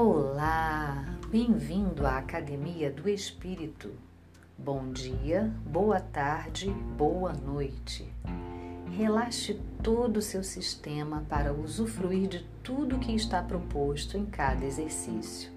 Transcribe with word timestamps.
Olá, 0.00 1.04
bem-vindo 1.28 2.06
à 2.06 2.18
Academia 2.18 2.88
do 2.88 3.08
Espírito. 3.08 3.90
Bom 4.56 4.92
dia, 4.92 5.52
boa 5.66 5.98
tarde, 5.98 6.70
boa 6.96 7.32
noite. 7.32 8.08
Relaxe 8.96 9.60
todo 9.82 10.18
o 10.18 10.22
seu 10.22 10.44
sistema 10.44 11.26
para 11.28 11.52
usufruir 11.52 12.28
de 12.28 12.48
tudo 12.62 13.00
que 13.00 13.12
está 13.12 13.42
proposto 13.42 14.16
em 14.16 14.24
cada 14.24 14.64
exercício. 14.64 15.50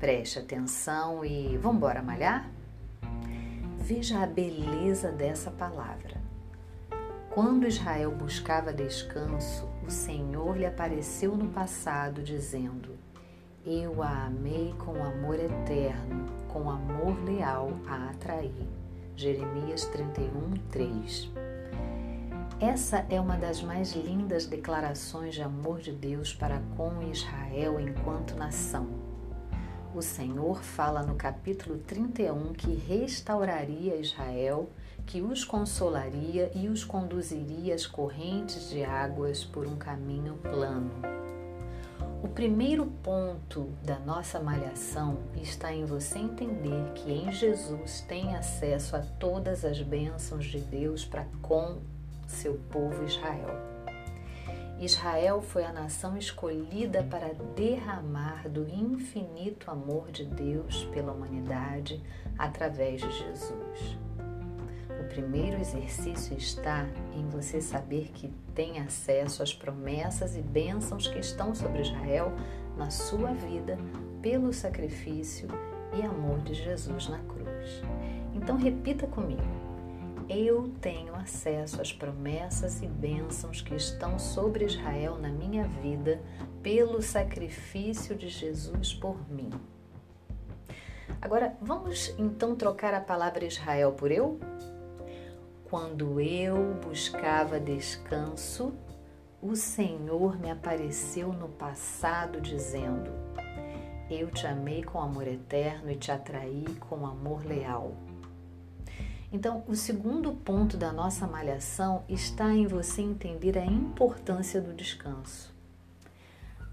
Preste 0.00 0.40
atenção 0.40 1.24
e 1.24 1.56
vamos 1.56 1.76
embora 1.76 2.02
malhar? 2.02 2.50
Veja 3.78 4.20
a 4.20 4.26
beleza 4.26 5.12
dessa 5.12 5.52
palavra. 5.52 6.20
Quando 7.30 7.68
Israel 7.68 8.10
buscava 8.10 8.72
descanso, 8.72 9.64
o 9.86 9.90
Senhor 9.92 10.56
lhe 10.56 10.66
apareceu 10.66 11.36
no 11.36 11.50
passado, 11.50 12.20
dizendo: 12.20 12.95
Eu 13.66 14.02
a 14.02 14.26
amei 14.26 14.72
com 14.78 15.02
amor 15.02 15.40
eterno, 15.40 16.26
com 16.48 16.70
amor 16.70 17.20
leal 17.24 17.70
a 17.88 18.10
atrair. 18.10 18.68
Jeremias 19.16 19.86
31, 19.86 20.54
3. 20.70 21.30
Essa 22.60 23.04
é 23.10 23.20
uma 23.20 23.36
das 23.36 23.62
mais 23.62 23.92
lindas 23.92 24.46
declarações 24.46 25.34
de 25.34 25.42
amor 25.42 25.80
de 25.80 25.90
Deus 25.92 26.32
para 26.32 26.62
com 26.76 27.02
Israel 27.10 27.80
enquanto 27.80 28.36
nação 28.36 29.06
o 29.96 30.02
Senhor 30.02 30.62
fala 30.62 31.02
no 31.02 31.14
capítulo 31.14 31.78
31 31.78 32.52
que 32.52 32.74
restauraria 32.74 33.96
Israel, 33.96 34.68
que 35.06 35.22
os 35.22 35.42
consolaria 35.42 36.50
e 36.54 36.68
os 36.68 36.84
conduziria 36.84 37.74
às 37.74 37.86
correntes 37.86 38.68
de 38.68 38.84
águas 38.84 39.42
por 39.42 39.66
um 39.66 39.76
caminho 39.76 40.34
plano. 40.42 40.90
O 42.26 42.28
primeiro 42.28 42.86
ponto 43.04 43.70
da 43.84 44.00
nossa 44.00 44.40
malhação 44.40 45.20
está 45.40 45.72
em 45.72 45.84
você 45.84 46.18
entender 46.18 46.92
que 46.96 47.12
em 47.12 47.30
Jesus 47.30 48.00
tem 48.00 48.34
acesso 48.34 48.96
a 48.96 48.98
todas 48.98 49.64
as 49.64 49.80
bênçãos 49.80 50.44
de 50.44 50.58
Deus 50.58 51.04
para 51.04 51.24
com 51.40 51.78
seu 52.26 52.54
povo 52.68 53.04
Israel. 53.04 53.56
Israel 54.80 55.40
foi 55.40 55.64
a 55.64 55.72
nação 55.72 56.18
escolhida 56.18 57.04
para 57.04 57.32
derramar 57.54 58.48
do 58.48 58.68
infinito 58.68 59.70
amor 59.70 60.10
de 60.10 60.24
Deus 60.24 60.84
pela 60.86 61.12
humanidade 61.12 62.02
através 62.36 63.02
de 63.02 63.10
Jesus. 63.12 64.05
O 65.00 65.04
primeiro 65.08 65.60
exercício 65.60 66.36
está 66.36 66.86
em 67.14 67.28
você 67.28 67.60
saber 67.60 68.10
que 68.12 68.32
tem 68.54 68.80
acesso 68.80 69.42
às 69.42 69.54
promessas 69.54 70.36
e 70.36 70.42
bênçãos 70.42 71.06
que 71.06 71.18
estão 71.18 71.54
sobre 71.54 71.82
Israel 71.82 72.32
na 72.76 72.90
sua 72.90 73.32
vida 73.32 73.78
pelo 74.22 74.52
sacrifício 74.52 75.48
e 75.94 76.02
amor 76.02 76.40
de 76.40 76.54
Jesus 76.54 77.08
na 77.08 77.18
cruz. 77.20 77.82
Então 78.34 78.56
repita 78.56 79.06
comigo 79.06 79.66
eu 80.28 80.72
tenho 80.80 81.14
acesso 81.14 81.80
às 81.80 81.92
promessas 81.92 82.82
e 82.82 82.86
bênçãos 82.86 83.60
que 83.60 83.74
estão 83.74 84.18
sobre 84.18 84.64
Israel 84.64 85.16
na 85.18 85.28
minha 85.28 85.64
vida 85.68 86.20
pelo 86.62 87.00
sacrifício 87.00 88.16
de 88.16 88.28
Jesus 88.28 88.92
por 88.92 89.16
mim. 89.30 89.50
Agora, 91.20 91.56
vamos 91.60 92.14
então 92.18 92.56
trocar 92.56 92.92
a 92.92 93.00
palavra 93.00 93.44
Israel 93.44 93.92
por 93.92 94.10
eu? 94.10 94.38
Quando 95.68 96.20
eu 96.20 96.74
buscava 96.74 97.58
descanso, 97.58 98.72
o 99.42 99.56
Senhor 99.56 100.38
me 100.38 100.48
apareceu 100.48 101.32
no 101.32 101.48
passado 101.48 102.40
dizendo: 102.40 103.10
Eu 104.08 104.30
te 104.30 104.46
amei 104.46 104.84
com 104.84 105.00
amor 105.00 105.26
eterno 105.26 105.90
e 105.90 105.96
te 105.96 106.12
atraí 106.12 106.64
com 106.78 107.04
amor 107.04 107.44
leal. 107.44 107.96
Então, 109.32 109.64
o 109.66 109.74
segundo 109.74 110.30
ponto 110.32 110.76
da 110.76 110.92
nossa 110.92 111.26
malhação 111.26 112.04
está 112.08 112.52
em 112.52 112.68
você 112.68 113.02
entender 113.02 113.58
a 113.58 113.66
importância 113.66 114.60
do 114.60 114.72
descanso. 114.72 115.52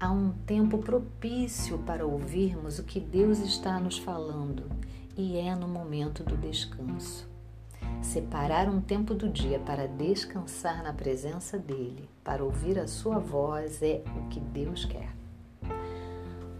Há 0.00 0.10
um 0.10 0.32
tempo 0.32 0.78
propício 0.78 1.78
para 1.78 2.04
ouvirmos 2.04 2.80
o 2.80 2.84
que 2.84 2.98
Deus 2.98 3.38
está 3.38 3.78
nos 3.78 3.98
falando 3.98 4.64
e 5.16 5.36
é 5.38 5.54
no 5.54 5.68
momento 5.68 6.24
do 6.24 6.36
descanso. 6.36 7.29
Separar 8.02 8.68
um 8.68 8.80
tempo 8.80 9.14
do 9.14 9.28
dia 9.28 9.58
para 9.58 9.86
descansar 9.86 10.82
na 10.82 10.92
presença 10.92 11.58
dele, 11.58 12.08
para 12.24 12.42
ouvir 12.42 12.78
a 12.78 12.88
sua 12.88 13.18
voz, 13.18 13.82
é 13.82 14.02
o 14.16 14.28
que 14.28 14.40
Deus 14.40 14.84
quer. 14.86 15.10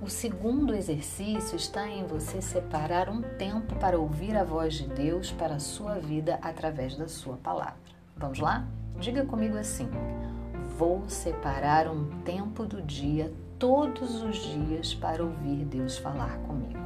O 0.02 0.08
segundo 0.08 0.74
exercício 0.74 1.56
está 1.56 1.88
em 1.88 2.06
você 2.06 2.40
separar 2.40 3.08
um 3.08 3.22
tempo 3.22 3.74
para 3.76 3.98
ouvir 3.98 4.36
a 4.36 4.44
voz 4.44 4.74
de 4.74 4.86
Deus 4.86 5.32
para 5.32 5.56
a 5.56 5.60
sua 5.60 5.98
vida 5.98 6.38
através 6.42 6.96
da 6.96 7.08
sua 7.08 7.36
palavra. 7.36 7.76
Vamos 8.16 8.38
lá? 8.38 8.66
Diga 8.98 9.24
comigo 9.24 9.56
assim: 9.56 9.88
Vou 10.78 11.08
separar 11.08 11.88
um 11.88 12.22
tempo 12.22 12.64
do 12.64 12.80
dia, 12.80 13.32
todos 13.58 14.22
os 14.22 14.36
dias, 14.36 14.94
para 14.94 15.22
ouvir 15.22 15.64
Deus 15.64 15.98
falar 15.98 16.38
comigo. 16.46 16.80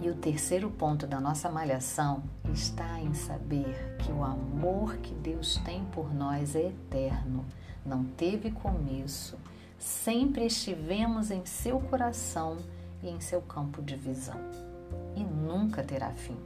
E 0.00 0.08
o 0.08 0.14
terceiro 0.14 0.70
ponto 0.70 1.06
da 1.06 1.20
nossa 1.20 1.50
malhação 1.50 2.22
está 2.52 3.00
em 3.00 3.12
saber 3.14 3.96
que 3.98 4.10
o 4.10 4.24
amor 4.24 4.96
que 4.96 5.14
Deus 5.14 5.58
tem 5.64 5.84
por 5.86 6.14
nós 6.14 6.56
é 6.56 6.68
eterno, 6.68 7.44
não 7.84 8.04
teve 8.04 8.50
começo 8.50 9.36
sempre 9.80 10.44
estivemos 10.44 11.30
em 11.30 11.44
seu 11.46 11.80
coração 11.80 12.58
e 13.02 13.08
em 13.08 13.18
seu 13.18 13.40
campo 13.40 13.80
de 13.80 13.96
visão, 13.96 14.38
e 15.16 15.24
nunca 15.24 15.82
terá 15.82 16.10
fim. 16.10 16.36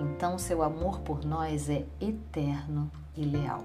Então, 0.00 0.36
seu 0.36 0.62
amor 0.62 0.98
por 1.00 1.24
nós 1.24 1.70
é 1.70 1.86
eterno 2.00 2.90
e 3.16 3.24
leal. 3.24 3.64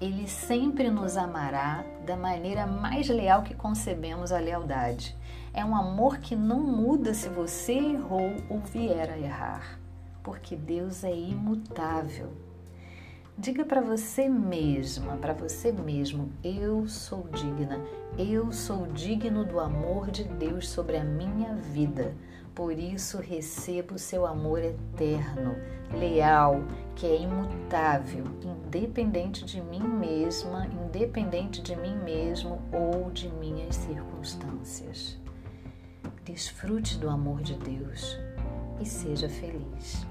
Ele 0.00 0.28
sempre 0.28 0.90
nos 0.90 1.16
amará 1.16 1.84
da 2.06 2.16
maneira 2.16 2.66
mais 2.66 3.08
leal 3.08 3.42
que 3.42 3.54
concebemos 3.54 4.32
a 4.32 4.38
lealdade. 4.38 5.16
É 5.52 5.64
um 5.64 5.74
amor 5.74 6.18
que 6.18 6.36
não 6.36 6.60
muda 6.60 7.12
se 7.12 7.28
você 7.28 7.72
errou 7.72 8.36
ou 8.48 8.60
vier 8.60 9.10
a 9.10 9.18
errar, 9.18 9.80
porque 10.22 10.54
Deus 10.54 11.02
é 11.02 11.14
imutável 11.14 12.32
Diga 13.40 13.64
para 13.64 13.80
você 13.80 14.28
mesma, 14.28 15.16
para 15.16 15.32
você 15.32 15.70
mesmo: 15.70 16.32
eu 16.42 16.88
sou 16.88 17.28
digna, 17.28 17.80
eu 18.18 18.50
sou 18.50 18.88
digno 18.88 19.44
do 19.44 19.60
amor 19.60 20.10
de 20.10 20.24
Deus 20.24 20.68
sobre 20.68 20.96
a 20.96 21.04
minha 21.04 21.54
vida. 21.54 22.16
Por 22.58 22.76
isso 22.76 23.18
recebo 23.18 23.96
seu 24.00 24.26
amor 24.26 24.58
eterno, 24.58 25.54
leal, 25.96 26.60
que 26.96 27.06
é 27.06 27.22
imutável, 27.22 28.24
independente 28.42 29.44
de 29.44 29.62
mim 29.62 29.78
mesma, 29.78 30.66
independente 30.66 31.62
de 31.62 31.76
mim 31.76 31.96
mesmo 31.98 32.60
ou 32.72 33.12
de 33.12 33.28
minhas 33.28 33.76
circunstâncias. 33.76 35.16
Desfrute 36.24 36.98
do 36.98 37.08
amor 37.08 37.42
de 37.42 37.54
Deus 37.54 38.18
e 38.80 38.84
seja 38.84 39.28
feliz. 39.28 40.04